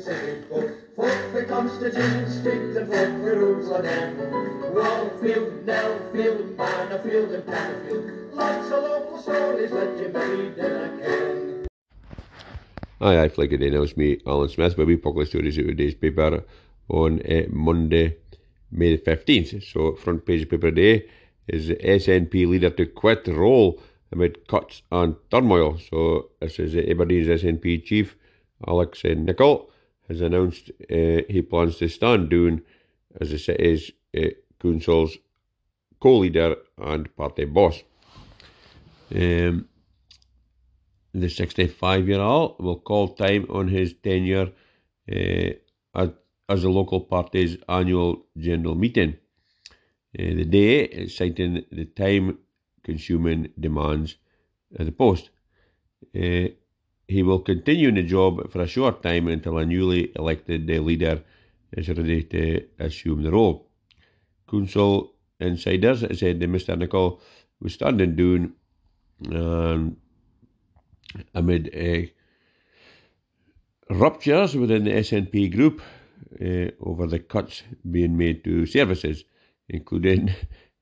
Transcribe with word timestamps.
city 0.00 0.42
folk. 0.48 0.70
Folk 0.96 1.32
for 1.32 1.68
Street 2.30 2.76
and 2.76 2.88
folk 2.88 3.08
for 3.20 3.34
Jerusalem. 3.34 4.16
Wallfield, 4.74 5.64
Nellfield, 5.64 6.56
and. 7.48 8.34
Lots 8.34 8.70
of 8.70 8.82
local 8.82 9.18
stories 9.18 9.70
never 10.56 10.98
can. 10.98 11.66
It 13.02 13.72
now, 13.72 13.82
it's 13.82 13.96
me, 13.96 14.20
Alan 14.26 14.48
Smith, 14.48 14.76
where 14.76 14.86
we 14.86 14.96
publish 14.96 15.30
stories 15.30 15.58
out 15.58 15.62
of 15.62 15.68
today's 15.68 15.94
paper 15.94 16.44
on 16.88 17.20
uh, 17.22 17.42
Monday, 17.50 18.16
May 18.70 18.96
the 18.96 19.02
15th. 19.02 19.62
So, 19.64 19.94
front 19.94 20.26
page 20.26 20.48
paper 20.48 20.70
today 20.70 21.06
is 21.48 21.68
the 21.68 21.76
SNP 21.76 22.46
leader 22.48 22.70
to 22.70 22.86
quit 22.86 23.26
role 23.26 23.80
amid 24.12 24.46
cuts 24.48 24.82
and 24.92 25.16
turmoil. 25.30 25.78
So, 25.78 26.30
this 26.40 26.58
is 26.58 26.76
Aberdeen's 26.76 27.28
SNP 27.42 27.84
chief, 27.84 28.16
Alex 28.66 29.04
uh, 29.04 29.08
Nicoll, 29.08 29.69
has 30.10 30.20
announced 30.20 30.70
uh, 30.90 31.22
he 31.28 31.42
plans 31.48 31.76
to 31.78 31.88
stand 31.88 32.30
down 32.30 32.62
as 33.20 33.30
the 33.30 33.38
city's 33.38 33.92
uh, 34.16 34.30
council's 34.60 35.16
co-leader 36.00 36.56
and 36.78 37.14
party 37.16 37.44
boss. 37.44 37.82
Um, 39.14 39.68
the 41.14 41.28
65 41.28 42.08
year 42.08 42.20
old 42.20 42.56
will 42.58 42.80
call 42.80 43.08
time 43.08 43.46
on 43.50 43.68
his 43.68 43.94
tenure 44.02 44.50
uh, 45.10 45.50
at, 45.94 46.14
as 46.48 46.62
the 46.62 46.70
local 46.70 47.00
party's 47.00 47.56
annual 47.68 48.26
general 48.36 48.74
meeting. 48.74 49.16
Uh, 50.18 50.34
the 50.34 50.44
day 50.44 51.06
citing 51.06 51.64
the 51.70 51.84
time 51.84 52.38
consuming 52.82 53.52
demands 53.58 54.16
of 54.76 54.86
the 54.86 54.92
post. 54.92 55.30
Uh, 56.16 56.48
he 57.10 57.22
will 57.22 57.40
continue 57.40 57.88
in 57.88 57.96
the 57.96 58.02
job 58.04 58.50
for 58.50 58.62
a 58.62 58.68
short 58.68 59.02
time 59.02 59.26
until 59.26 59.58
a 59.58 59.66
newly 59.66 60.12
elected 60.14 60.70
uh, 60.70 60.74
leader 60.74 61.22
is 61.72 61.88
ready 61.88 62.22
to 62.22 62.64
assume 62.78 63.22
the 63.22 63.30
role. 63.30 63.68
Council 64.48 65.14
insiders 65.40 66.00
said 66.00 66.38
that 66.40 66.50
Mr. 66.50 66.76
Nicoll 66.76 67.20
was 67.60 67.74
standing 67.74 68.14
down 68.14 68.52
um, 69.34 69.96
amid 71.34 71.74
uh, 71.74 72.06
ruptures 73.92 74.54
within 74.54 74.84
the 74.84 74.92
SNP 74.92 75.54
group 75.54 75.82
uh, 76.40 76.70
over 76.80 77.06
the 77.06 77.18
cuts 77.18 77.64
being 77.90 78.16
made 78.16 78.44
to 78.44 78.66
services, 78.66 79.24
including 79.68 80.30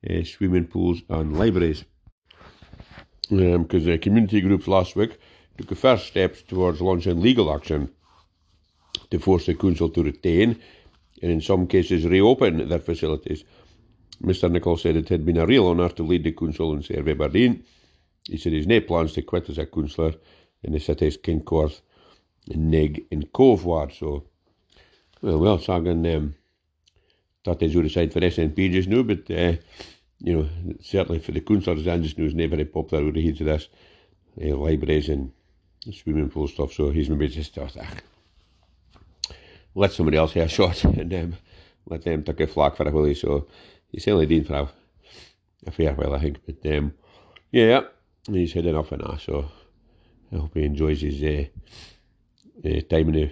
uh, 0.08 0.22
swimming 0.24 0.66
pools 0.66 1.02
and 1.08 1.38
libraries. 1.38 1.84
Because 3.30 3.54
um, 3.54 3.66
the 3.68 3.98
community 3.98 4.40
groups 4.40 4.68
last 4.68 4.96
week 4.96 5.18
took 5.58 5.68
the 5.68 5.74
first 5.74 6.06
steps 6.06 6.42
towards 6.42 6.80
launching 6.80 7.20
legal 7.20 7.52
action 7.52 7.90
to 9.10 9.18
force 9.18 9.46
the 9.46 9.54
council 9.54 9.88
to 9.90 10.04
retain 10.04 10.60
and 11.20 11.32
in 11.32 11.40
some 11.40 11.66
cases 11.66 12.06
reopen 12.06 12.68
their 12.68 12.78
facilities. 12.78 13.44
Mr 14.22 14.50
Nicoll 14.50 14.78
said 14.78 14.96
it 14.96 15.08
had 15.08 15.26
been 15.26 15.36
a 15.36 15.46
real 15.46 15.66
honour 15.66 15.88
to 15.90 16.04
lead 16.04 16.24
the 16.24 16.32
council 16.32 16.72
and 16.72 16.84
serve 16.84 17.08
Aberdeen. 17.08 17.64
He 18.24 18.36
said 18.36 18.52
he's 18.52 18.66
no 18.66 18.80
plans 18.80 19.12
to 19.14 19.22
quit 19.22 19.48
as 19.50 19.58
a 19.58 19.66
councillor 19.66 20.14
in 20.62 20.72
the 20.72 20.80
city's 20.80 21.16
Kincorth, 21.16 21.80
Nigg 22.48 23.06
and 23.10 23.32
Cove 23.32 23.64
ward. 23.64 23.92
So, 23.92 24.24
well, 25.22 25.38
well, 25.38 25.58
sagen 25.58 26.06
um, 26.14 26.34
that 27.44 27.62
is 27.62 27.74
the 27.74 27.88
side 27.88 28.12
for 28.12 28.20
SNP 28.20 28.72
just 28.72 28.88
now, 28.88 29.02
but 29.02 29.30
uh, 29.30 29.56
you 30.20 30.36
know, 30.36 30.48
certainly 30.82 31.20
for 31.20 31.32
the 31.32 31.40
councillors 31.40 31.86
and 31.86 32.02
just 32.02 32.18
now 32.18 32.24
is 32.24 32.34
never 32.34 32.56
very 32.56 32.64
popular 32.64 33.04
with 33.04 33.14
the 33.14 33.22
heat 33.22 33.40
of 33.40 33.46
this 33.46 33.68
uh, 34.42 34.56
libraries 34.56 35.08
and 35.08 35.32
swimming 35.92 36.30
pool 36.30 36.48
stuff. 36.48 36.72
So 36.72 36.90
he's 36.90 37.08
maybe 37.08 37.28
just 37.28 37.54
thought, 37.54 37.76
let 39.74 39.92
somebody 39.92 40.16
else 40.16 40.32
have 40.32 40.46
a 40.46 40.48
shot 40.48 40.84
and 40.84 41.12
um, 41.14 41.36
let 41.86 42.02
them 42.02 42.22
take 42.22 42.40
a 42.40 42.46
flag 42.46 42.76
for 42.76 42.88
a 42.88 42.90
while. 42.90 43.14
So 43.14 43.46
he's 43.90 44.04
certainly 44.04 44.26
doing 44.26 44.44
for 44.44 44.54
a, 44.54 44.68
a 45.66 45.70
fair 45.70 45.94
while, 45.94 46.14
I 46.14 46.20
think. 46.20 46.38
But 46.44 46.76
um, 46.76 46.94
yeah, 47.50 47.82
he's 48.26 48.52
heading 48.52 48.76
off 48.76 48.92
and. 48.92 49.20
So 49.20 49.50
I 50.32 50.36
hope 50.36 50.54
he 50.54 50.64
enjoys 50.64 51.00
his 51.00 51.22
uh, 51.22 51.44
uh, 52.64 52.80
time 52.82 53.08
in 53.08 53.12
the, 53.12 53.30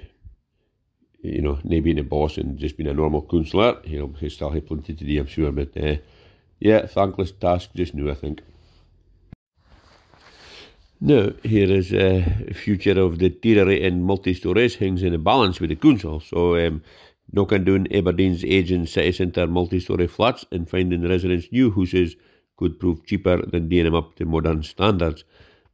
you 1.22 1.42
know, 1.42 1.58
not 1.64 1.82
being 1.82 1.98
a 1.98 2.04
boss 2.04 2.38
and 2.38 2.58
just 2.58 2.76
being 2.76 2.88
a 2.88 2.94
normal 2.94 3.22
councillor. 3.22 3.81
He'll, 3.84 4.12
he'll 4.14 4.31
still 4.31 4.50
have 4.50 4.66
plenty 4.66 4.94
to 4.94 5.04
do, 5.04 5.20
I'm 5.20 5.26
sure. 5.26 5.52
But 5.52 5.76
uh, 5.76 5.97
yeah, 6.60 6.86
thankless 6.86 7.32
task 7.32 7.70
just 7.75 7.94
now, 7.94 8.10
I 8.10 8.14
think. 8.14 8.42
Now, 10.98 11.32
here 11.42 11.70
is 11.70 11.92
a 11.92 12.22
uh, 12.22 12.54
future 12.54 12.98
of 12.98 13.18
the 13.18 13.28
deteriorating 13.28 14.02
multi-stories 14.02 14.76
hangs 14.76 15.02
in 15.02 15.12
a 15.12 15.18
balance 15.18 15.60
with 15.60 15.68
the 15.68 15.76
council. 15.76 16.20
So, 16.20 16.56
um, 16.56 16.82
knocking 17.30 17.64
down 17.64 17.86
Aberdeen's 17.90 18.42
aging 18.42 18.86
city 18.86 19.12
centre 19.12 19.46
multi-story 19.46 20.06
flats 20.06 20.46
and 20.50 20.66
finding 20.66 21.06
residents 21.06 21.48
new 21.52 21.70
houses 21.70 22.16
could 22.56 22.80
prove 22.80 23.04
cheaper 23.04 23.44
than 23.44 23.68
doing 23.68 23.84
them 23.84 23.94
up 23.94 24.14
to 24.14 24.24
modern 24.24 24.62
standards. 24.62 25.24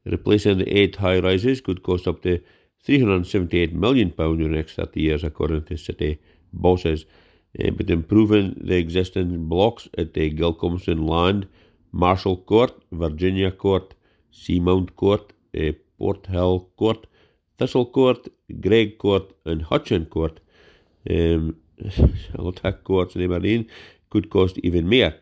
Replacing 0.05 0.59
the 0.59 0.77
eight 0.77 0.97
high 0.97 1.21
rises 1.21 1.61
could 1.61 1.85
cost 1.85 2.09
up 2.09 2.23
to 2.23 2.41
£378 2.85 3.73
million 3.75 4.13
in 4.19 4.43
the 4.43 4.49
next 4.49 4.75
30 4.75 5.01
years, 5.01 5.23
according 5.23 5.63
to 5.67 5.77
city 5.77 6.21
bosses. 6.53 7.05
Uh, 7.63 7.71
but 7.71 7.89
improving 7.91 8.61
the 8.61 8.77
existing 8.77 9.49
blocks 9.49 9.89
at 9.97 10.15
the 10.15 10.33
Gilcomston 10.33 11.09
Land, 11.09 11.47
Marshall 11.93 12.39
Court, 12.39 12.73
Virginia 12.91 13.53
Court, 13.53 13.95
Seamount 14.33 14.97
Court, 14.97 15.33
uh, 15.59 15.73
Port 15.99 16.27
Hill 16.27 16.69
Court, 16.77 17.07
Thistle 17.59 17.87
Court, 17.87 18.29
Greig 18.61 18.99
Court, 18.99 19.33
and 19.45 19.63
Hutcheon 19.63 20.07
Court, 20.07 20.41
um, 21.11 21.57
attack 22.39 22.85
courts 22.85 23.17
in 23.17 23.23
Aberdeen, 23.23 23.69
could 24.11 24.31
cost 24.31 24.59
even 24.63 24.89
more. 24.89 25.15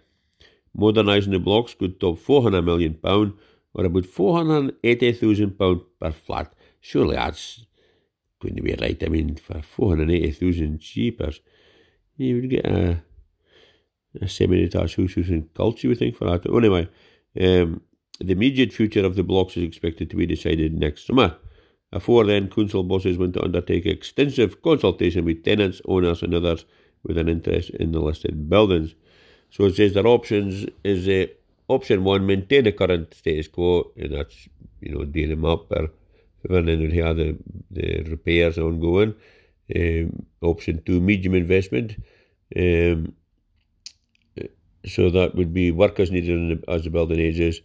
Modernising 0.75 1.33
the 1.33 1.39
blocks 1.39 1.75
could 1.75 1.99
top 2.01 2.19
£400 2.19 2.65
million, 2.65 2.99
or 3.03 3.85
about 3.85 4.05
£480,000 4.05 5.85
per 5.99 6.13
flat. 6.13 6.53
Surely 6.81 7.17
that's 7.17 7.67
going 8.41 8.57
to 8.57 8.63
be 8.63 8.75
right. 8.81 9.03
I 9.05 9.09
mean, 9.09 9.37
for 9.37 9.61
480,000 9.63 10.79
cheapers, 10.81 11.41
you 12.17 12.37
would 12.37 12.51
get 12.51 12.67
a, 12.67 13.03
a 14.21 14.29
semi-detached 14.29 14.97
house 14.97 15.17
in 15.17 15.49
Culture, 15.55 15.87
you 15.87 15.89
would 15.91 15.99
think, 15.99 16.17
for 16.17 16.25
that. 16.27 16.47
Anyway, 16.47 16.89
um, 17.41 17.81
the 18.21 18.33
immediate 18.33 18.73
future 18.73 19.05
of 19.05 19.17
the 19.17 19.23
blocks 19.23 19.57
is 19.57 19.65
expected 19.65 20.11
to 20.11 20.17
be 20.17 20.27
decided 20.27 20.79
next 20.79 21.07
summer. 21.07 21.37
Before 21.91 22.25
then, 22.25 22.49
council 22.49 22.85
bosses 22.85 23.19
want 23.19 23.35
to 23.35 23.43
undertake 23.43 23.87
extensive 23.87 24.63
consultation 24.63 25.25
with 25.25 25.43
tenants, 25.45 25.81
owners, 25.87 26.23
and 26.23 26.35
others 26.35 26.65
with 27.03 27.19
an 27.19 27.29
interest 27.29 27.71
in 27.71 27.93
the 27.93 28.01
listed 28.01 28.49
buildings. 28.49 28.95
So 29.51 29.65
it 29.65 29.77
says 29.77 29.95
their 29.95 30.07
options 30.07 30.67
is 30.85 31.09
uh, 31.09 31.27
option 31.73 32.05
one, 32.05 32.27
maintain 32.27 32.65
the 32.65 32.73
current 32.73 33.15
status 33.15 33.49
quo, 33.49 33.91
and 33.97 34.15
that's 34.15 34.49
you 34.81 34.95
know 34.95 35.05
deal 35.05 35.31
them 35.31 35.45
up 35.45 35.73
or 35.73 35.91
then 36.49 36.91
have 36.91 37.17
the, 37.17 37.37
the 37.71 38.03
repairs 38.09 38.59
ongoing. 38.59 39.15
Um, 39.75 40.27
option 40.41 40.83
two, 40.85 41.01
medium 41.01 41.35
investment. 41.35 41.97
Um, 42.57 43.15
so 44.87 45.11
that 45.11 45.35
would 45.35 45.53
be 45.53 45.71
workers 45.71 46.11
needed 46.11 46.65
as 46.67 46.85
the 46.85 46.91
building 46.91 47.21
ages. 47.21 47.61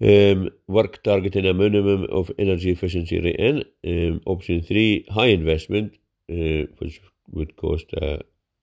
Um, 0.00 0.50
work 0.66 1.02
targeting 1.02 1.46
a 1.46 1.54
minimum 1.54 2.06
of 2.10 2.30
energy 2.38 2.70
efficiency 2.70 3.18
rating. 3.20 3.64
Um, 3.86 4.20
option 4.26 4.62
three, 4.62 5.06
high 5.10 5.28
investment, 5.28 5.94
uh, 6.30 6.68
which 6.78 7.00
would 7.30 7.56
cost 7.56 7.86
uh, 8.00 8.18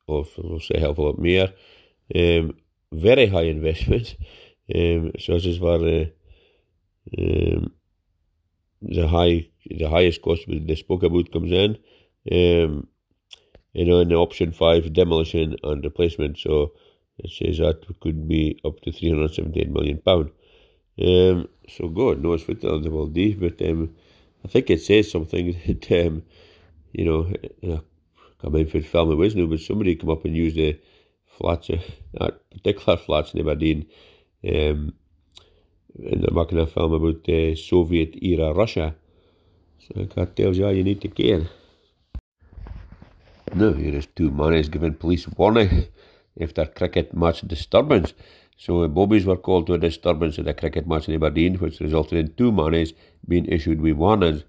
of, 0.08 0.28
say, 0.62 0.76
a 0.76 0.80
hell 0.80 0.92
of 0.92 0.98
a 1.00 1.02
lot 1.02 1.20
more. 1.20 1.50
Um, 2.16 2.56
very 2.92 3.28
high 3.28 3.44
investment, 3.58 4.16
um, 4.76 5.12
such 5.20 5.46
as 5.48 5.58
for 5.58 5.76
uh, 5.76 6.06
um, 7.18 7.72
the 8.82 9.08
high, 9.08 9.47
the 9.66 9.90
highest 9.90 10.22
cost 10.22 10.47
with 10.47 10.68
the 10.68 10.76
spoke 10.76 11.03
about 11.03 11.32
comes 11.32 11.52
in. 11.52 11.78
Um, 12.32 12.88
you 13.74 13.86
know, 13.86 14.00
in 14.00 14.14
option 14.14 14.52
five, 14.52 14.94
demolition 14.94 15.56
and 15.64 15.84
replacement. 15.84 16.38
So 16.38 16.74
it 17.18 17.32
says 17.32 17.58
that 17.58 17.86
could 18.02 18.28
be 18.28 18.59
up 18.64 18.79
to 18.82 18.91
three 18.91 19.09
hundred 19.09 19.34
seventy-eight 19.34 19.72
million 19.72 19.97
pound. 20.00 20.32
Um, 21.01 21.47
so 21.67 21.87
God 21.87 22.22
knows 22.22 22.47
what 22.47 22.61
the 22.61 22.90
will 22.90 23.07
do, 23.07 23.35
but 23.35 23.61
um, 23.67 23.95
I 24.45 24.47
think 24.47 24.69
it 24.69 24.81
says 24.81 25.11
something 25.11 25.59
that 25.67 26.05
um, 26.05 26.23
you 26.91 27.05
know, 27.05 27.73
uh, 27.73 27.79
come 28.41 28.55
in 28.55 28.67
for 28.67 28.81
film 28.81 29.11
it 29.11 29.16
was 29.16 29.35
no, 29.35 29.47
but 29.47 29.59
somebody 29.59 29.95
come 29.95 30.11
up 30.11 30.25
and 30.25 30.35
use 30.35 30.53
the 30.55 30.79
flats, 31.25 31.69
uh, 31.69 31.78
that 32.13 32.49
particular 32.51 32.97
flats 32.97 33.34
in 33.34 33.40
Aberdeen, 33.40 33.87
um, 34.47 34.93
and 35.97 36.23
they're 36.23 36.34
making 36.34 36.59
a 36.59 36.67
film 36.67 36.93
about 36.93 37.23
the 37.23 37.55
Soviet 37.55 38.16
era 38.22 38.53
Russia. 38.53 38.95
So 39.79 40.05
that 40.16 40.35
tells 40.35 40.57
you 40.57 40.66
how 40.66 40.72
you 40.72 40.84
need 40.84 41.01
to 41.01 41.09
care. 41.09 41.47
Now 43.53 43.73
here 43.73 43.95
is 43.95 44.07
two 44.07 44.31
men 44.31 44.53
is 44.53 44.69
giving 44.69 44.95
police 44.95 45.28
warning 45.28 45.87
after 46.41 46.66
cricket 46.66 47.13
match 47.13 47.41
disturbance. 47.41 48.13
So 48.58 48.88
bobbies 48.88 49.26
were 49.26 49.38
called 49.38 49.67
to 49.67 49.73
a 49.73 49.78
disturbance 49.78 50.40
at 50.40 50.47
a 50.47 50.53
cricket 50.53 50.88
match 50.88 51.09
in 51.09 51.16
Aberdeen, 51.16 51.55
which 51.55 51.79
resulted 51.79 52.17
in 52.17 52.34
two 52.35 52.52
monies 52.52 52.94
being 53.28 53.46
issued 53.46 53.82
with 53.82 53.97
warnings. 53.97 54.44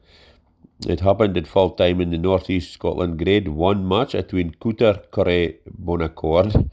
It 0.86 1.00
happened 1.00 1.36
at 1.36 1.46
full 1.46 1.70
time 1.70 2.00
in 2.00 2.10
the 2.10 2.18
North 2.18 2.50
East 2.50 2.72
Scotland 2.72 3.18
Grade 3.18 3.48
1 3.48 3.88
match 3.88 4.12
between 4.12 4.52
Cooter 4.60 5.10
Curry 5.10 5.58
Bonaccord 5.82 6.70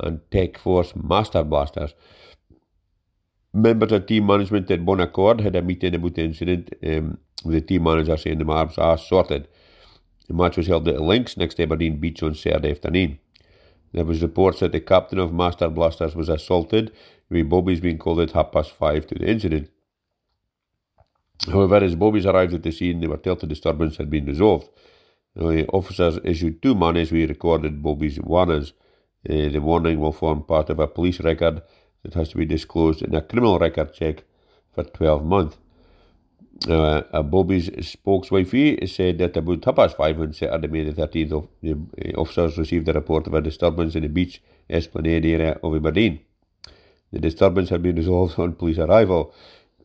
and 0.00 0.20
Tech 0.30 0.58
Force 0.58 0.94
Master 0.96 1.42
Blasters. 1.44 1.94
Members 3.52 3.92
of 3.92 4.06
team 4.06 4.26
management 4.26 4.70
at 4.70 4.80
Bonaccord 4.80 5.40
had 5.40 5.56
a 5.56 5.62
meeting 5.62 5.94
about 5.94 6.14
the 6.14 6.22
incident 6.22 6.72
um, 6.86 7.18
with 7.44 7.54
the 7.54 7.60
team 7.60 7.82
manager 7.82 8.16
saying 8.16 8.38
the 8.38 8.44
matters 8.44 8.78
are 8.78 8.96
sorted. 8.96 9.48
The 10.28 10.34
match 10.34 10.56
was 10.56 10.68
held 10.68 10.88
at 10.88 11.00
Links 11.00 11.36
next 11.36 11.56
to 11.56 11.64
Aberdeen 11.64 11.98
Beach 11.98 12.22
on 12.22 12.34
Saturday 12.34 12.70
afternoon. 12.70 13.18
There 13.92 14.04
was 14.04 14.22
reports 14.22 14.60
that 14.60 14.72
the 14.72 14.80
captain 14.80 15.18
of 15.18 15.32
Master 15.32 15.68
Blasters 15.68 16.16
was 16.16 16.28
assaulted, 16.28 16.92
with 17.28 17.48
Bobby's 17.48 17.80
being 17.80 17.98
called 17.98 18.20
at 18.20 18.32
half 18.32 18.52
past 18.52 18.72
five 18.72 19.06
to 19.08 19.14
the 19.14 19.28
incident. 19.28 19.70
However, 21.46 21.76
as 21.76 21.94
Bobbies 21.94 22.26
arrived 22.26 22.54
at 22.54 22.62
the 22.62 22.70
scene, 22.70 23.00
they 23.00 23.06
were 23.06 23.16
told 23.16 23.40
the 23.40 23.46
disturbance 23.46 23.96
had 23.96 24.08
been 24.08 24.26
resolved. 24.26 24.68
The 25.34 25.66
officers 25.68 26.18
issued 26.24 26.62
two 26.62 26.74
monies 26.74 27.10
we 27.10 27.26
recorded 27.26 27.82
Bobby's 27.82 28.20
warnings. 28.20 28.72
Uh, 29.28 29.48
the 29.48 29.60
warning 29.60 29.98
will 29.98 30.12
form 30.12 30.42
part 30.44 30.70
of 30.70 30.78
a 30.78 30.86
police 30.86 31.20
record 31.20 31.62
that 32.02 32.14
has 32.14 32.30
to 32.30 32.36
be 32.36 32.44
disclosed 32.44 33.02
in 33.02 33.14
a 33.14 33.22
criminal 33.22 33.58
record 33.58 33.94
check 33.94 34.24
for 34.74 34.84
12 34.84 35.24
months. 35.24 35.56
Uh, 36.68 37.22
Bobby's 37.22 37.70
spokeswife 37.88 38.50
said 38.88 39.18
that 39.18 39.36
about 39.36 39.64
half 39.64 39.76
past 39.76 39.96
five 39.96 40.20
on 40.20 40.32
Saturday, 40.32 40.68
May 40.68 40.84
the 40.84 40.92
13th, 40.92 41.48
the 41.60 41.72
uh, 41.72 42.20
officers 42.20 42.56
received 42.56 42.88
a 42.88 42.92
report 42.92 43.26
of 43.26 43.34
a 43.34 43.40
disturbance 43.40 43.96
in 43.96 44.02
the 44.02 44.08
beach 44.08 44.42
esplanade 44.70 45.26
area 45.26 45.58
of 45.62 45.74
Aberdeen. 45.74 46.20
The 47.12 47.18
disturbance 47.18 47.70
had 47.70 47.82
been 47.82 47.96
resolved 47.96 48.38
on 48.38 48.54
police 48.54 48.78
arrival. 48.78 49.34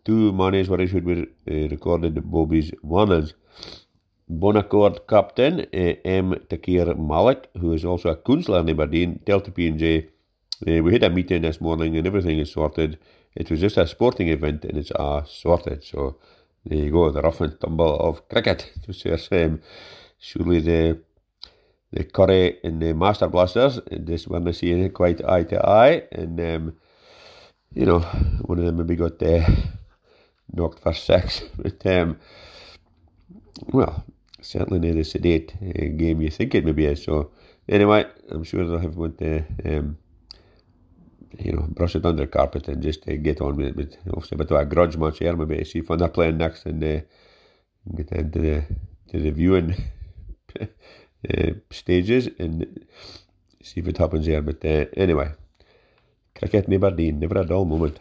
Two 0.06 0.32
monies 0.32 0.70
were 0.70 0.80
issued 0.80 1.04
with 1.04 1.20
uh, 1.20 1.68
recorded 1.70 2.30
Bobby's 2.30 2.72
warnings. 2.84 3.34
Bonaccord 4.30 5.08
captain 5.08 5.62
uh, 5.62 5.94
M. 6.06 6.36
Tauqeer 6.50 6.98
Malik, 6.98 7.50
who 7.60 7.74
is 7.74 7.86
also 7.86 8.10
a 8.10 8.16
councillor 8.18 8.60
in 8.60 8.70
Aberdeen, 8.70 9.20
told 9.26 9.46
the 9.46 9.52
P&J, 9.52 10.10
uh, 10.68 10.84
we 10.84 10.94
had 10.94 11.04
a 11.04 11.10
meeting 11.10 11.42
this 11.42 11.60
morning 11.60 11.98
and 11.98 12.06
everything 12.06 12.38
is 12.40 12.52
sorted. 12.52 13.00
It 13.36 13.50
was 13.50 13.62
just 13.62 13.78
a 13.78 13.88
sporting 13.88 14.28
event 14.30 14.66
and 14.66 14.78
it's 14.78 14.92
uh, 14.92 15.24
sorted. 15.26 15.84
So 15.84 16.18
there 16.68 16.78
you 16.78 16.92
go, 16.92 17.10
the 17.10 17.22
rough 17.22 17.42
and 17.42 17.60
tumble 17.60 18.00
of 18.00 18.28
cricket. 18.30 18.72
um, 19.32 19.62
surely 20.20 20.60
the 20.62 21.00
the 21.92 22.04
Curry 22.04 22.60
and 22.64 22.82
the 22.82 22.94
Master 22.94 23.28
Blasters, 23.28 23.80
this 23.90 24.28
one 24.28 24.48
is 24.48 24.58
seeing 24.58 24.90
quite 24.92 25.24
eye 25.24 25.44
to 25.44 25.66
eye, 25.66 26.04
and 26.12 26.40
um, 26.40 26.74
you 27.74 27.86
know, 27.86 28.00
one 28.42 28.60
of 28.60 28.66
them 28.66 28.78
maybe 28.78 28.96
got 28.96 29.22
uh, 29.22 29.46
knocked 30.52 30.80
for 30.80 30.94
six. 30.94 31.44
But, 31.58 31.86
um, 31.86 32.20
well, 33.72 34.04
certainly 34.42 34.80
not 34.80 34.96
the 34.96 35.04
sedate 35.04 35.54
uh, 35.62 35.88
game 35.96 36.22
you 36.22 36.30
think 36.30 36.56
it 36.56 36.66
maybe 36.66 36.86
is. 36.86 37.04
So, 37.04 37.32
anyway, 37.68 38.06
I'm 38.30 38.44
sure 38.44 38.66
they'll 38.66 38.80
have 38.80 38.98
one 38.98 39.16
to, 39.18 39.44
um, 39.66 39.98
you 41.38 41.52
know, 41.52 41.68
brush 41.70 41.96
it 41.96 42.06
under 42.06 42.24
the 42.24 42.28
carpet 42.28 42.68
and 42.68 42.82
just 42.82 43.08
uh, 43.08 43.16
get 43.16 43.42
on 43.42 43.56
with 43.56 43.68
it. 43.68 43.76
But 43.76 44.14
obviously, 44.14 44.36
a 44.36 44.38
bit 44.38 44.52
of 44.52 44.60
a 44.60 44.66
grudge 44.66 44.98
match 44.98 45.20
here, 45.20 45.36
maybe 45.36 45.64
see 45.64 45.80
if 45.80 45.88
they're 45.88 46.08
playing 46.08 46.38
next 46.38 46.66
and 46.66 46.84
uh, 46.84 47.02
get 47.96 48.12
into 48.12 48.40
the, 48.40 48.66
to 49.12 49.20
the 49.20 49.32
viewing 49.32 49.76
uh, 50.62 51.52
stages 51.72 52.30
and 52.40 52.86
see 53.62 53.80
if 53.82 53.88
it 53.88 53.98
happens 53.98 54.26
here. 54.26 54.42
But 54.42 54.64
uh, 54.66 54.86
anyway, 54.96 55.32
cricket 56.36 56.68
in 56.68 56.74
Aberdeen, 56.74 57.20
never 57.20 57.40
a 57.40 57.46
dull 57.46 57.66
moment. 57.66 58.00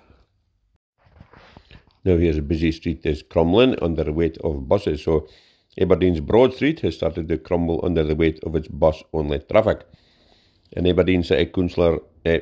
Now 2.05 2.17
here's 2.17 2.39
a 2.39 2.43
busy 2.43 2.71
street 2.71 3.05
is 3.05 3.23
crumbling 3.23 3.77
under 3.83 4.05
the 4.05 4.13
weight 4.13 4.39
of 4.39 4.69
buses. 4.69 5.03
So 5.03 5.27
Aberdeen's 5.79 6.21
Broad 6.21 6.55
Street 6.55 6.81
has 6.81 6.95
started 6.95 7.29
to 7.29 7.37
crumble 7.37 7.81
under 7.83 8.05
the 8.05 8.15
weight 8.15 8.39
of 8.45 8.55
its 8.55 8.69
bus-only 8.69 9.41
traffic. 9.41 9.85
An 10.77 10.87
Aberdeen 10.87 11.25
City 11.25 11.47
Councillor, 11.47 11.99
uh, 12.25 12.39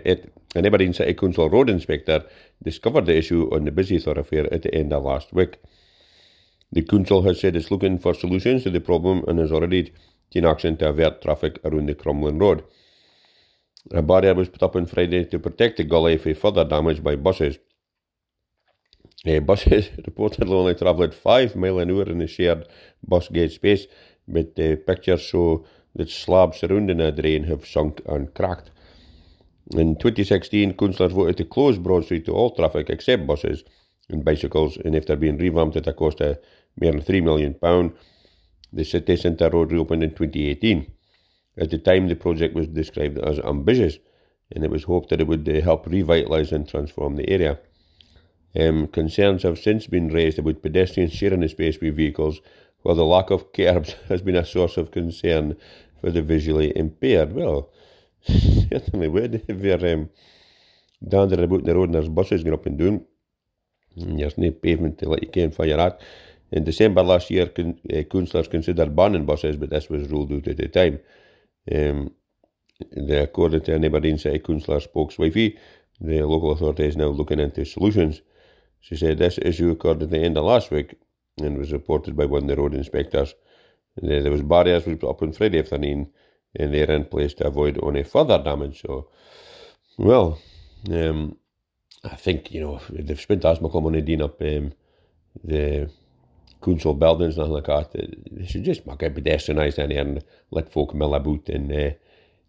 an 0.54 0.66
Aberdeen 0.66 0.92
City 0.92 1.14
Council 1.14 1.50
road 1.50 1.68
inspector 1.68 2.24
discovered 2.62 3.06
the 3.06 3.16
issue 3.16 3.48
on 3.52 3.64
the 3.64 3.72
busy 3.72 3.98
thoroughfare 3.98 4.52
at 4.52 4.62
the 4.62 4.74
end 4.74 4.92
of 4.92 5.02
last 5.02 5.32
week. 5.32 5.58
The 6.72 6.82
council 6.82 7.22
has 7.22 7.40
said 7.40 7.56
it's 7.56 7.70
looking 7.70 7.98
for 7.98 8.14
solutions 8.14 8.64
to 8.64 8.70
the 8.70 8.80
problem 8.80 9.24
and 9.28 9.38
has 9.38 9.52
already 9.52 9.92
taken 10.30 10.48
action 10.48 10.76
to 10.78 10.88
avert 10.88 11.22
traffic 11.22 11.58
around 11.64 11.86
the 11.86 11.94
crumbling 11.94 12.38
road. 12.38 12.64
A 13.92 14.02
barrier 14.02 14.34
was 14.34 14.48
put 14.48 14.62
up 14.62 14.76
on 14.76 14.86
Friday 14.86 15.24
to 15.26 15.38
protect 15.38 15.76
the 15.76 15.84
gully 15.84 16.16
from 16.16 16.34
further 16.34 16.64
damage 16.64 17.02
by 17.02 17.16
buses. 17.16 17.58
Uh, 19.26 19.40
buses 19.40 19.88
reportedly 20.08 20.50
only 20.50 20.74
travelled 20.74 21.14
5 21.14 21.56
mile 21.56 21.78
an 21.78 21.90
hour 21.90 22.04
in 22.04 22.18
the 22.18 22.26
shared 22.26 22.66
bus 23.06 23.28
gate 23.28 23.52
space, 23.52 23.86
but 24.26 24.54
the 24.56 24.76
pictures 24.76 25.20
show 25.20 25.64
that 25.94 26.10
slabs 26.10 26.58
surrounding 26.58 26.96
the 26.96 27.12
drain 27.12 27.44
have 27.44 27.66
sunk 27.66 28.00
and 28.06 28.34
cracked. 28.34 28.70
In 29.72 29.96
2016, 29.96 30.74
councillors 30.74 31.12
voted 31.12 31.38
to 31.38 31.44
close 31.46 31.78
Broad 31.78 32.04
Street 32.04 32.26
to 32.26 32.32
all 32.32 32.54
traffic 32.54 32.90
except 32.90 33.26
buses 33.26 33.64
and 34.10 34.22
bicycles, 34.22 34.76
and 34.76 34.94
after 34.94 35.16
being 35.16 35.38
revamped 35.38 35.76
at 35.76 35.86
a 35.86 35.94
cost 35.94 36.20
of 36.20 36.38
more 36.80 36.92
than 36.92 37.00
£3 37.00 37.22
million, 37.22 37.94
the 38.72 38.84
city 38.84 39.16
centre 39.16 39.48
road 39.48 39.72
reopened 39.72 40.02
in 40.02 40.10
2018. 40.10 40.90
At 41.56 41.70
the 41.70 41.78
time, 41.78 42.08
the 42.08 42.16
project 42.16 42.54
was 42.54 42.66
described 42.68 43.18
as 43.18 43.38
ambitious, 43.38 43.98
and 44.52 44.64
it 44.64 44.70
was 44.70 44.84
hoped 44.84 45.08
that 45.08 45.20
it 45.20 45.26
would 45.26 45.48
uh, 45.48 45.60
help 45.62 45.86
revitalise 45.86 46.52
and 46.52 46.68
transform 46.68 47.16
the 47.16 47.28
area. 47.30 47.58
Um, 48.54 48.88
concerns 48.88 49.44
have 49.44 49.58
since 49.58 49.86
been 49.86 50.08
raised 50.08 50.38
about 50.38 50.62
pedestrians 50.62 51.12
sharing 51.12 51.40
the 51.40 51.48
space 51.48 51.80
with 51.80 51.96
vehicles, 51.96 52.40
while 52.82 52.96
the 52.96 53.04
lack 53.04 53.30
of 53.30 53.52
curbs 53.52 53.94
has 54.08 54.20
been 54.20 54.36
a 54.36 54.44
source 54.44 54.76
of 54.76 54.90
concern 54.90 55.56
for 56.00 56.10
the 56.10 56.20
visually 56.20 56.76
impaired. 56.76 57.32
Well, 57.32 57.70
certainly 58.26 59.08
would 59.08 59.44
if 59.48 59.60
you're 59.60 59.92
um, 59.92 60.10
dandering 61.06 61.44
about 61.44 61.64
the 61.64 61.74
road 61.74 61.84
and 61.84 61.94
there's 61.94 62.08
buses 62.08 62.42
going 62.42 62.54
up 62.54 62.66
and 62.66 62.78
down. 62.78 63.04
And 63.96 64.18
there's 64.18 64.38
no 64.38 64.50
pavement 64.50 64.98
to 64.98 65.08
let 65.08 65.22
you 65.22 65.28
can 65.28 65.50
fire 65.50 65.78
at. 65.78 66.00
In 66.50 66.64
December 66.64 67.02
last 67.02 67.30
year, 67.30 67.46
con- 67.46 67.78
councillors 68.10 68.48
considered 68.48 68.94
banning 68.94 69.26
buses, 69.26 69.56
but 69.56 69.70
this 69.70 69.88
was 69.88 70.08
ruled 70.08 70.32
out 70.32 70.48
at 70.48 70.56
the 70.56 70.68
time. 70.68 71.00
Um, 71.72 72.10
the, 72.90 73.22
according 73.22 73.62
to 73.62 73.74
an 73.74 73.84
Aberdeen 73.84 74.18
City 74.18 74.38
Councillor 74.38 74.80
spokeswife, 74.80 75.58
the 76.00 76.22
local 76.22 76.52
authority 76.52 76.84
is 76.84 76.96
now 76.96 77.06
looking 77.06 77.40
into 77.40 77.64
solutions. 77.64 78.22
She 78.80 78.96
said 78.96 79.18
this 79.18 79.38
issue 79.40 79.70
occurred 79.70 80.02
at 80.02 80.10
the 80.10 80.18
end 80.18 80.36
of 80.36 80.44
last 80.44 80.70
week 80.70 80.94
and 81.38 81.56
was 81.56 81.72
reported 81.72 82.16
by 82.16 82.26
one 82.26 82.42
of 82.42 82.48
the 82.48 82.56
road 82.56 82.74
inspectors. 82.74 83.34
There 83.96 84.30
was 84.30 84.42
barriers 84.42 84.84
put 84.84 85.04
up 85.04 85.22
on 85.22 85.32
Friday 85.32 85.60
afternoon 85.60 86.10
and 86.56 86.72
they're 86.72 86.90
in 86.90 87.04
place 87.04 87.34
to 87.34 87.46
avoid 87.46 87.82
any 87.82 88.02
further 88.02 88.38
damage. 88.38 88.82
So, 88.82 89.08
well, 89.98 90.38
um, 90.90 91.36
I 92.04 92.16
think, 92.16 92.52
you 92.52 92.60
know, 92.60 92.80
they've 92.90 93.20
spent 93.20 93.44
as 93.44 93.60
much 93.60 93.72
money 93.74 94.00
doing 94.02 94.22
up 94.22 94.40
um, 94.42 94.72
the 95.42 95.90
council 96.62 96.94
buildings 96.94 97.38
and 97.38 97.52
like 97.52 97.66
that. 97.66 97.92
They 97.92 98.46
should 98.46 98.64
just 98.64 98.86
make 98.86 99.02
it 99.02 99.14
pedestrianised 99.14 99.78
in 99.78 99.90
here 99.90 100.00
and 100.00 100.24
let 100.50 100.72
folk 100.72 100.94
mill 100.94 101.14
about 101.14 101.48
and 101.48 101.70
uh, 101.72 101.90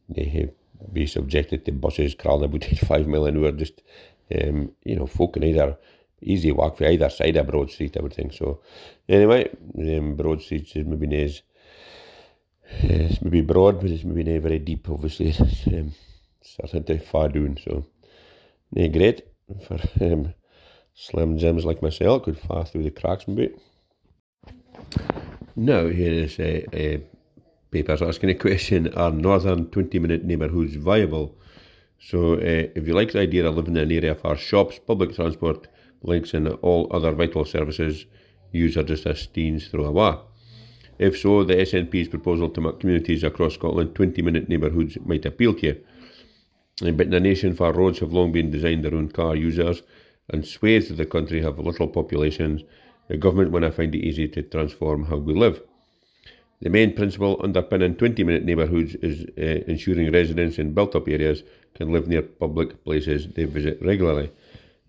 they 0.10 0.50
be 0.92 1.08
subjected 1.08 1.66
to 1.66 1.72
buses 1.72 2.16
crawling 2.16 2.46
about 2.46 2.66
five 2.88 3.08
mile 3.08 3.26
an 3.26 3.44
hour. 3.44 3.52
Just, 3.52 3.82
um, 4.34 4.72
you 4.84 4.96
know, 4.96 5.08
folk 5.08 5.34
can 5.34 5.44
either 5.44 5.78
easy 6.22 6.52
walk 6.52 6.78
for 6.78 6.86
either 6.86 7.10
side 7.10 7.36
of 7.38 7.48
Broad 7.48 7.70
Street, 7.70 7.98
I 7.98 8.02
would 8.02 8.14
think. 8.14 8.34
So, 8.34 8.62
anyway, 9.08 9.50
um, 9.78 10.16
Broad 10.16 10.42
Street 10.42 10.76
is 10.76 10.86
maybe 10.86 11.24
as, 11.24 11.42
it's 12.70 13.22
maybe 13.22 13.42
broad, 13.42 13.82
but 13.82 13.90
it's 13.90 14.04
maybe 14.04 14.24
not 14.32 14.42
very 14.42 14.60
deep, 14.60 14.90
obviously. 14.90 15.30
It's 15.30 15.68
um, 15.68 15.94
starting 16.42 16.84
to 16.84 17.00
far 17.00 17.30
down, 17.30 17.58
so, 17.64 17.86
yeah, 18.72 18.88
great 18.88 19.28
for 19.68 19.80
um, 20.02 20.34
slim 20.94 21.38
gems 21.38 21.66
like 21.66 21.82
myself, 21.82 22.24
could 22.24 22.40
far 22.40 22.66
through 22.66 22.84
the 22.84 22.92
cracks 22.92 23.28
maybe. 23.28 23.54
Now, 25.56 25.88
here 25.88 26.12
is 26.12 26.40
a, 26.40 26.66
a 26.76 27.02
papers 27.72 28.02
asking 28.02 28.30
a 28.30 28.36
question 28.36 28.94
Are 28.94 29.12
northern 29.12 29.68
20 29.68 30.00
minute 30.00 30.24
neighbourhoods 30.24 30.76
viable? 30.76 31.38
So, 32.00 32.34
uh, 32.34 32.68
if 32.76 32.88
you 32.88 32.94
like 32.94 33.14
the 33.14 33.22
idea 33.22 33.46
of 33.46 33.56
living 33.56 33.78
in 33.78 33.84
an 33.84 33.92
area 33.92 34.16
for 34.16 34.36
shops, 34.36 34.80
public 34.80 35.16
transport, 35.16 35.68
links 36.02 36.34
and 36.34 36.48
all 36.48 36.88
other 36.92 37.12
vital 37.14 37.46
services 37.46 38.06
use 38.52 38.78
are 38.78 38.84
just 38.84 39.06
a 39.06 39.10
steens 39.10 39.70
throw 39.70 39.86
away. 39.86 40.16
If 40.98 41.20
so, 41.20 41.44
the 41.44 41.56
SNP's 41.56 42.08
proposal 42.08 42.50
to 42.50 42.62
make 42.62 42.80
communities 42.80 43.24
across 43.24 43.56
Scotland 43.56 43.96
20 43.96 44.22
minute 44.22 44.48
neighbourhoods 44.48 44.98
might 45.06 45.26
appeal 45.26 45.54
to 45.56 45.68
you. 45.68 45.82
But 46.82 47.08
in 47.08 47.14
a 47.14 47.20
nation 47.20 47.56
far 47.56 47.74
roads 47.74 48.00
have 48.00 48.14
long 48.14 48.32
been 48.32 48.52
designed 48.52 48.86
around 48.86 49.14
car 49.14 49.36
users 49.36 49.84
and 50.30 50.46
swathes 50.46 50.90
of 50.90 50.98
the 50.98 51.06
country 51.06 51.42
have 51.42 51.60
little 51.60 51.88
populations, 51.88 52.64
the 53.08 53.18
government 53.18 53.52
want 53.52 53.64
to 53.64 53.72
find 53.72 53.94
it 53.94 54.00
easy 54.00 54.28
to 54.30 54.42
transform 54.42 55.06
how 55.06 55.18
we 55.18 55.34
live. 55.34 55.62
The 56.62 56.70
main 56.70 56.94
principle 56.96 57.40
underpinning 57.44 57.96
20 57.96 58.24
minute 58.24 58.46
neighbourhoods 58.46 58.96
is 58.96 59.26
uh, 59.38 59.70
ensuring 59.72 60.12
residents 60.12 60.58
in 60.58 60.74
built 60.74 60.96
up 60.96 61.08
areas 61.08 61.44
can 61.76 61.92
live 61.92 62.08
near 62.08 62.22
public 62.22 62.84
places 62.84 63.28
they 63.28 63.44
visit 63.44 63.82
regularly. 63.82 64.32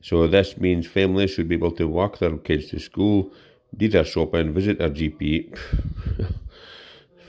So 0.01 0.27
this 0.29 0.57
means 0.57 0.87
families 0.87 1.31
should 1.31 1.49
be 1.49 1.57
able 1.57 1.73
to 1.73 1.89
walk 1.89 2.19
their 2.19 2.37
kids 2.39 2.69
to 2.69 2.79
school 2.79 3.33
Did 3.75 3.97
our 3.97 4.05
shopping, 4.05 4.53
visit 4.53 4.81
our 4.81 4.91
GP. 4.91 5.57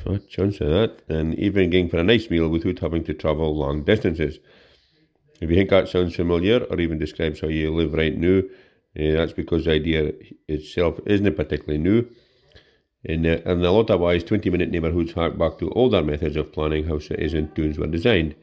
What 0.08 0.30
chance 0.30 0.62
of 0.62 0.70
that? 0.70 1.02
And 1.10 1.36
even 1.36 1.70
going 1.70 1.90
for 1.90 1.98
a 1.98 2.04
nice 2.04 2.30
meal 2.30 2.48
without 2.48 2.80
having 2.80 3.04
to 3.06 3.14
travel 3.14 3.54
long 3.54 3.84
distances. 3.84 4.40
If 5.42 5.50
you 5.50 5.56
think 5.56 5.70
that 5.70 5.90
sounds 5.90 6.16
familiar 6.16 6.64
or 6.64 6.80
even 6.80 6.98
describes 6.98 7.42
how 7.42 7.50
you 7.50 7.74
live 7.76 7.94
right 7.94 8.18
now, 8.18 8.40
uh, 8.40 9.12
that's 9.18 9.34
because 9.34 9.66
the 9.66 9.72
idea 9.72 10.14
itself 10.48 11.00
isn't 11.06 11.36
particularly 11.36 11.80
new. 11.80 12.08
In, 13.04 13.26
uh, 13.26 13.42
in 13.46 13.66
a 13.66 13.72
lot 13.72 13.90
of 13.90 14.00
ways, 14.00 14.24
20 14.24 14.50
minute 14.50 14.70
neighbourhoods 14.70 15.12
hark 15.12 15.38
back 15.38 15.60
to 15.60 15.72
older 15.72 16.02
methods 16.02 16.38
of 16.38 16.54
planning 16.54 16.86
how 16.86 17.00
cities 17.00 17.34
and 17.34 17.54
towns 17.54 17.78
were 17.78 17.88
designed. 17.88 18.36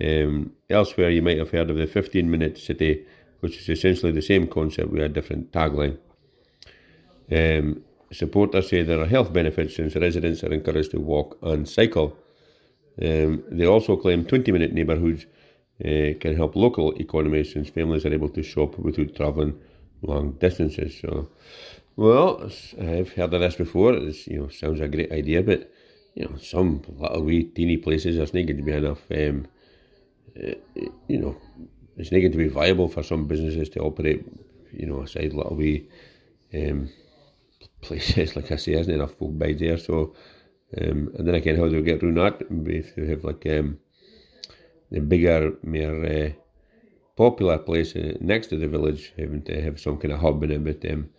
Um, 0.00 0.52
elsewhere, 0.70 1.10
you 1.10 1.20
might 1.20 1.38
have 1.38 1.50
heard 1.50 1.70
of 1.70 1.76
the 1.76 1.86
15 1.86 2.30
minute 2.30 2.56
city, 2.56 3.04
which 3.40 3.58
is 3.58 3.68
essentially 3.68 4.12
the 4.12 4.22
same 4.22 4.46
concept 4.46 4.90
with 4.90 5.02
a 5.02 5.08
different 5.10 5.52
tagline. 5.52 5.98
Um, 7.32 7.82
supporters 8.12 8.68
say 8.68 8.82
there 8.82 9.00
are 9.00 9.06
health 9.06 9.32
benefits 9.32 9.76
since 9.76 9.96
residents 9.96 10.44
are 10.44 10.52
encouraged 10.52 10.90
to 10.90 11.00
walk 11.00 11.38
and 11.42 11.68
cycle. 11.68 12.16
Um, 13.00 13.42
they 13.50 13.66
also 13.66 13.96
claim 13.96 14.24
20 14.24 14.52
minute 14.52 14.72
neighbourhoods 14.72 15.24
uh, 15.84 16.12
can 16.20 16.36
help 16.36 16.54
local 16.54 16.92
economies 16.92 17.52
since 17.52 17.70
families 17.70 18.04
are 18.04 18.12
able 18.12 18.28
to 18.28 18.42
shop 18.42 18.78
without 18.78 19.14
travelling 19.14 19.58
long 20.02 20.32
distances. 20.32 20.98
So, 21.00 21.28
well, 21.96 22.50
I've 22.80 23.12
heard 23.12 23.32
of 23.34 23.40
this 23.40 23.56
before. 23.56 23.94
It 23.94 24.26
you 24.26 24.40
know 24.40 24.48
sounds 24.48 24.80
a 24.80 24.88
great 24.88 25.10
idea, 25.10 25.42
but 25.42 25.72
you 26.14 26.24
know 26.24 26.36
some 26.36 26.82
little 26.98 27.22
wee 27.22 27.44
teeny 27.44 27.78
places 27.78 28.16
there's 28.16 28.34
not 28.34 28.46
going 28.46 28.58
to 28.58 28.62
be 28.62 28.72
enough. 28.72 29.02
Um, 29.10 29.46
uh, 30.36 30.54
you 31.08 31.18
know, 31.18 31.36
it's 31.96 32.12
not 32.12 32.18
going 32.18 32.32
to 32.32 32.38
be 32.38 32.48
viable 32.48 32.88
for 32.88 33.02
some 33.02 33.26
businesses 33.26 33.68
to 33.70 33.80
operate. 33.80 34.24
You 34.72 34.86
know, 34.86 35.00
aside 35.00 35.32
little 35.32 35.56
wee 35.56 35.88
um, 36.54 36.90
places 37.80 38.36
like 38.36 38.50
I 38.50 38.56
say, 38.56 38.72
isn't 38.72 38.92
enough 38.92 39.14
folk 39.14 39.38
by 39.38 39.52
there. 39.52 39.78
So, 39.78 40.14
um, 40.80 41.10
and 41.16 41.26
then 41.26 41.34
again, 41.34 41.56
how 41.56 41.68
do 41.68 41.76
we 41.76 41.82
get 41.82 42.02
around 42.02 42.14
that? 42.14 42.42
If 42.66 42.96
you 42.96 43.04
have 43.06 43.24
like 43.24 43.44
um, 43.46 43.78
the 44.90 45.00
bigger, 45.00 45.52
more 45.62 46.04
uh, 46.04 46.30
popular 47.16 47.58
place 47.58 47.94
uh, 47.96 48.14
next 48.20 48.48
to 48.48 48.56
the 48.56 48.68
village, 48.68 49.12
having 49.18 49.42
to 49.42 49.60
have 49.62 49.80
some 49.80 49.98
kind 49.98 50.12
of 50.12 50.20
hub 50.20 50.42
in 50.44 50.50
it. 50.50 50.64
But 50.64 50.90
um, 50.90 51.10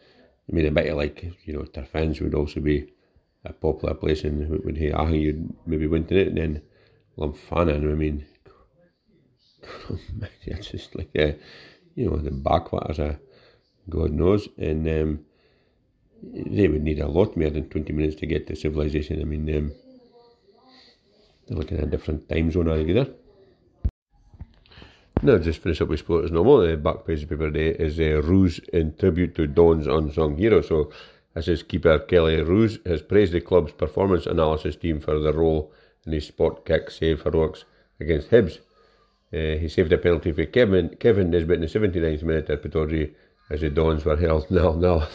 I 0.49 0.55
mean, 0.55 0.65
a 0.65 0.71
bit 0.71 0.95
like 0.95 1.23
you 1.45 1.53
know, 1.53 1.63
Tarfans 1.63 2.21
would 2.21 2.35
also 2.35 2.59
be 2.59 2.91
a 3.45 3.53
popular 3.53 3.93
place, 3.93 4.23
and 4.23 4.49
would 4.63 4.77
hey, 4.77 4.93
I 4.93 5.05
think 5.05 5.23
you'd 5.23 5.53
maybe 5.65 5.87
went 5.87 6.09
to 6.09 6.19
it, 6.19 6.27
and 6.29 6.37
then 6.37 6.61
Lumphanan. 7.17 7.91
I 7.91 7.95
mean, 7.95 8.25
it's 10.45 10.67
just 10.67 10.95
like 10.95 11.11
uh, 11.17 11.33
you 11.95 12.09
know 12.09 12.17
the 12.17 12.31
backwaters, 12.31 12.99
uh, 12.99 13.15
God 13.89 14.11
knows, 14.11 14.47
and 14.57 14.87
um, 14.87 15.25
they 16.31 16.67
would 16.67 16.83
need 16.83 16.99
a 16.99 17.07
lot 17.07 17.35
more 17.35 17.49
than 17.49 17.69
twenty 17.69 17.93
minutes 17.93 18.15
to 18.17 18.25
get 18.25 18.47
to 18.47 18.55
civilization. 18.55 19.21
I 19.21 19.25
mean, 19.25 19.55
um, 19.55 19.71
they're 21.47 21.57
looking 21.57 21.77
at 21.77 21.85
a 21.85 21.87
different 21.87 22.29
time 22.29 22.51
zone 22.51 22.69
altogether. 22.69 23.07
Now, 25.21 25.37
just 25.37 25.61
finish 25.61 25.79
up 25.79 25.87
with 25.87 25.99
sport 25.99 26.25
as 26.25 26.31
normal. 26.31 26.67
The 26.67 26.75
back 26.75 27.05
page 27.05 27.23
of 27.23 27.29
paper 27.29 27.49
today 27.49 27.69
is 27.81 27.97
a 27.99 28.17
uh, 28.17 28.21
Roos 28.21 28.59
in 28.73 28.93
tribute 28.95 29.35
to 29.35 29.47
Don's 29.47 29.87
unsung 29.87 30.37
hero. 30.37 30.61
So, 30.61 30.91
this 31.33 31.47
is 31.47 31.63
keeper 31.63 31.99
Kelle 31.99 32.43
Roos 32.43 32.79
has 32.85 33.01
praised 33.01 33.31
the 33.31 33.39
club's 33.41 33.71
performance 33.71 34.25
analysis 34.25 34.75
team 34.75 34.99
for 34.99 35.19
their 35.19 35.33
role 35.33 35.71
in 36.05 36.11
the 36.11 36.19
spot 36.19 36.65
kick 36.65 36.91
save 36.91 37.21
heroics 37.21 37.63
against 37.99 38.31
Hibs. 38.31 38.59
Uh, 39.33 39.57
he 39.57 39.67
saved 39.67 39.93
a 39.93 39.97
penalty 39.97 40.31
for 40.31 40.45
Kevin 40.45 40.89
Kevin 40.99 41.31
Nisbet 41.31 41.55
in 41.55 41.61
the 41.61 41.67
79th 41.67 42.23
minute 42.23 42.49
at 42.49 42.61
Pittodrie 42.61 43.13
as 43.49 43.61
the 43.61 43.69
Dons 43.69 44.05
were 44.05 44.17
held 44.17 44.51
nil 44.51 44.75
nil. 44.75 45.07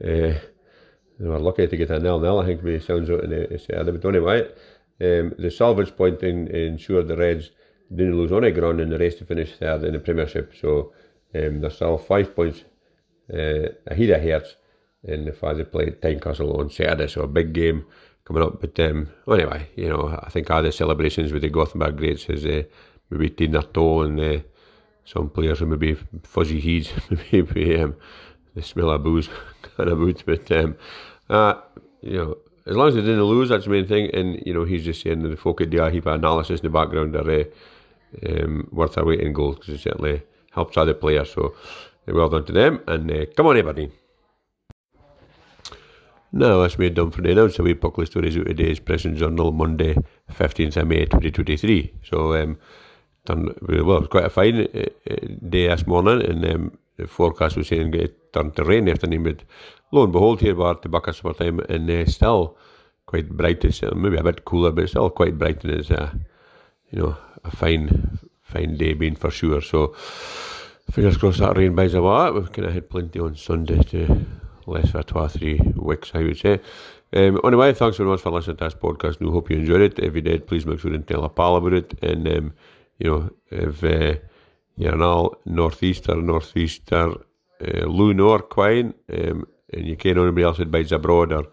They 0.00 1.28
were 1.28 1.38
lucky 1.38 1.66
to 1.66 1.76
get 1.76 1.90
a 1.90 1.98
nil 1.98 2.18
nil. 2.18 2.38
I 2.38 2.46
think 2.46 2.62
the 2.62 2.80
sounds 2.80 3.10
out 3.10 3.24
in 3.24 3.30
the 3.30 3.58
Saturday, 3.58 3.92
but 3.92 4.08
anyway, 4.08 4.48
um, 5.00 5.34
the 5.38 5.50
salvage 5.50 5.96
point 5.96 6.22
in, 6.22 6.48
ensured 6.48 7.08
the 7.08 7.16
Reds 7.16 7.50
didn't 7.94 8.16
lose 8.16 8.32
on 8.32 8.44
a 8.44 8.50
ground 8.50 8.80
and 8.80 8.92
the 8.92 8.98
race 8.98 9.16
to 9.16 9.24
finish 9.24 9.56
third 9.56 9.84
in 9.84 9.92
the 9.92 9.98
Premiership. 9.98 10.54
So 10.60 10.92
um, 11.34 11.60
they're 11.60 11.70
still 11.70 11.98
five 11.98 12.34
points 12.34 12.64
uh, 13.32 13.68
ahead 13.86 14.10
of 14.10 14.22
Hearts 14.22 14.56
and 15.04 15.26
the 15.26 15.32
father 15.32 15.64
played 15.64 16.00
Tynecastle 16.00 16.58
on 16.58 16.70
Saturday, 16.70 17.08
so 17.08 17.22
a 17.22 17.26
big 17.26 17.52
game 17.52 17.86
coming 18.24 18.42
up. 18.42 18.60
But 18.60 18.78
um, 18.80 19.08
anyway, 19.28 19.68
you 19.76 19.88
know, 19.88 20.18
I 20.22 20.30
think 20.30 20.50
all 20.50 20.62
the 20.62 20.72
celebrations 20.72 21.32
with 21.32 21.42
the 21.42 21.48
Gothenburg 21.48 21.96
greats 21.96 22.24
has 22.24 22.44
uh, 22.44 22.62
maybe 23.08 23.30
taken 23.30 23.52
their 23.52 23.62
toll 23.62 24.04
and 24.04 24.20
uh, 24.20 24.40
some 25.04 25.30
players 25.30 25.62
are 25.62 25.66
maybe 25.66 25.96
fuzzy 26.22 26.60
heads, 26.60 26.92
maybe 27.32 27.78
um, 27.80 27.96
the 28.54 28.62
smell 28.62 28.90
of 28.90 29.02
booze 29.02 29.28
kind 29.76 29.88
of 29.88 29.98
boots. 29.98 30.22
But 30.22 30.50
um, 30.52 30.76
uh, 31.28 31.54
you 32.00 32.16
know, 32.16 32.38
as 32.66 32.76
long 32.76 32.88
as 32.88 32.94
they 32.94 33.00
didn't 33.00 33.22
lose, 33.22 33.48
that's 33.48 33.64
the 33.64 33.70
main 33.70 33.86
thing. 33.86 34.10
And 34.14 34.42
you 34.44 34.54
know, 34.54 34.64
he's 34.64 34.84
just 34.84 35.02
saying 35.02 35.22
the 35.22 35.36
folk 35.36 35.60
at 35.60 35.70
the 35.70 35.90
heap 35.90 36.06
analysis 36.06 36.60
in 36.60 36.64
the 36.64 36.70
background 36.70 37.16
are 37.16 37.30
uh, 37.30 37.44
um, 38.28 38.68
worth 38.72 38.94
their 38.94 39.04
weight 39.04 39.20
in 39.20 39.32
gold 39.32 39.60
because 39.60 39.74
it 39.74 39.80
certainly 39.80 40.22
helps 40.52 40.76
other 40.76 40.94
players. 40.94 41.32
So 41.32 41.54
well 42.06 42.28
done 42.28 42.44
to 42.46 42.52
them. 42.52 42.80
And 42.86 43.10
uh, 43.10 43.26
come 43.36 43.46
on, 43.46 43.56
everybody. 43.56 43.90
Now, 46.32 46.62
that's 46.62 46.78
me 46.78 46.90
done 46.90 47.10
for 47.10 47.22
the 47.22 47.32
announcement. 47.32 47.64
We 47.66 47.74
public 47.74 48.06
stories 48.06 48.36
out 48.36 48.46
today's 48.46 48.78
Press 48.78 49.04
and 49.04 49.16
Journal 49.16 49.50
Monday, 49.50 49.96
15th 50.30 50.76
of 50.76 50.86
May 50.86 51.04
2023. 51.06 51.92
So, 52.04 52.34
um, 52.34 52.56
done, 53.24 53.52
really 53.62 53.82
well, 53.82 53.96
it 53.96 54.00
was 54.00 54.08
quite 54.08 54.26
a 54.26 54.30
fine 54.30 54.60
uh, 54.60 54.84
uh, 55.10 55.16
day 55.48 55.66
this 55.66 55.88
morning, 55.88 56.24
and 56.24 56.44
um, 56.44 56.78
forecast 57.06 57.62
saying 57.64 57.94
it 57.94 58.32
turned 58.32 58.56
to 58.56 58.64
rain 58.64 58.88
afternoon, 58.88 59.22
but 59.24 59.42
lo 59.92 60.04
and 60.04 60.12
behold, 60.12 60.40
here 60.40 60.54
we 60.54 60.64
are 60.64 60.72
at 60.72 60.82
the 60.82 60.88
Bucket 60.88 61.14
summertime, 61.14 61.60
and 61.68 61.90
uh, 61.90 62.04
still 62.06 62.56
quite 63.06 63.28
bright. 63.30 63.64
It's 63.64 63.82
uh, 63.82 63.92
maybe 63.94 64.16
a 64.16 64.22
bit 64.22 64.44
cooler, 64.44 64.72
but 64.72 64.88
still 64.88 65.10
quite 65.10 65.38
bright, 65.38 65.64
and 65.64 65.74
it's, 65.74 65.90
uh, 65.90 66.12
you 66.90 67.02
know, 67.02 67.16
a 67.44 67.50
fine, 67.50 68.18
fine 68.42 68.76
day 68.76 68.94
being 68.94 69.16
for 69.16 69.30
sure. 69.30 69.60
So 69.60 69.94
fingers 70.90 71.16
crossed 71.16 71.38
that 71.38 71.56
rain 71.56 71.74
buys 71.74 71.94
a 71.94 72.00
lot. 72.00 72.34
We've 72.34 72.52
kind 72.52 72.68
of 72.68 72.74
had 72.74 72.90
plenty 72.90 73.20
on 73.20 73.34
Sunday 73.34 73.82
to 73.82 74.26
less 74.66 74.90
for 74.90 75.02
two 75.02 75.18
or 75.18 75.28
three 75.28 75.60
weeks, 75.76 76.12
I 76.14 76.22
would 76.22 76.38
say. 76.38 76.60
Um, 77.12 77.40
anyway, 77.44 77.72
thanks 77.72 77.96
very 77.96 78.08
much 78.08 78.20
for 78.20 78.30
listening 78.30 78.58
to 78.58 78.64
this 78.64 78.74
podcast. 78.74 79.18
We 79.18 79.30
hope 79.30 79.50
you 79.50 79.56
enjoyed 79.56 79.80
it. 79.80 79.98
If 79.98 80.14
you 80.14 80.20
did, 80.20 80.46
please 80.46 80.64
make 80.64 80.78
sure 80.78 80.92
and 80.92 81.06
tell 81.06 81.24
a 81.24 81.28
pal 81.28 81.56
about 81.56 81.72
it. 81.72 81.94
And 82.02 82.28
um, 82.28 82.52
you 82.98 83.10
know, 83.10 83.30
if 83.50 83.82
uh, 83.82 84.14
you're 84.80 85.02
all 85.02 85.36
northeaster, 85.44 86.16
northeaster, 86.16 87.12
uh, 87.60 87.86
Lou 87.86 88.14
Nor 88.14 88.40
Quine, 88.40 88.94
um, 89.12 89.46
and 89.72 89.86
you 89.86 89.96
can't 89.96 90.16
anybody 90.16 90.42
else 90.42 90.58
buys 90.58 90.90
abroad 90.90 91.32
or 91.32 91.46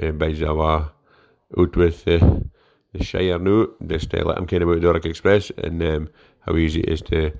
uh, 0.00 0.12
a 0.12 0.54
uh, 0.54 0.88
out 1.58 1.76
with 1.76 2.06
uh, 2.06 2.40
the 2.92 3.02
Shire 3.04 3.38
now, 3.38 3.66
just 3.86 4.14
uh, 4.14 4.24
let 4.24 4.36
them 4.36 4.46
kind 4.46 4.62
about 4.62 4.80
Doric 4.80 5.04
Express 5.06 5.50
and 5.58 5.82
um, 5.82 6.08
how 6.40 6.56
easy 6.56 6.80
it 6.80 6.88
is 6.88 7.02
to 7.02 7.32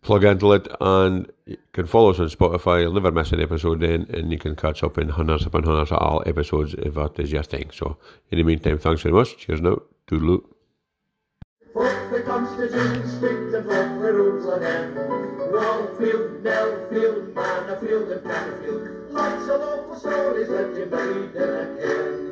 plug 0.00 0.24
into 0.24 0.52
it 0.52 0.66
and 0.80 1.30
you 1.44 1.58
can 1.72 1.86
follow 1.86 2.10
us 2.10 2.18
on 2.18 2.28
Spotify, 2.28 2.82
you'll 2.82 2.94
never 2.94 3.12
miss 3.12 3.32
an 3.32 3.42
episode 3.42 3.80
then 3.80 4.06
and 4.10 4.32
you 4.32 4.38
can 4.38 4.56
catch 4.56 4.82
up 4.82 4.96
in 4.96 5.08
hundreds 5.08 5.44
upon 5.44 5.64
hundreds 5.64 5.92
of 5.92 5.98
all 5.98 6.22
episodes 6.24 6.74
if 6.78 6.94
that 6.94 7.18
is 7.18 7.32
your 7.32 7.42
thing. 7.42 7.70
So 7.72 7.98
in 8.30 8.38
the 8.38 8.44
meantime, 8.44 8.78
thanks 8.78 9.02
very 9.02 9.14
much. 9.14 9.36
Cheers 9.36 9.60
now. 9.60 9.82
Toodaloo. 10.06 10.42
Constitution, 11.78 13.08
stick 13.08 13.52
the 13.52 13.62
vote 13.62 14.00
for 14.00 14.12
rules 14.12 14.46
again. 14.52 14.94
Wallfield, 14.94 16.42
Nellfield, 16.42 17.32
Mannofield 17.32 18.12
and 18.12 18.22
Canterfield. 18.24 19.12
Lots 19.12 19.48
of 19.48 19.60
local 19.60 19.96
stories 19.96 20.48
that 20.48 20.74
you 20.76 20.86
made 20.86 21.36
in 21.36 21.42
a 21.42 21.80
care. 21.80 22.27